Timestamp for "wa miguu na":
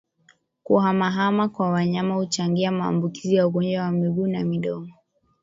3.83-4.43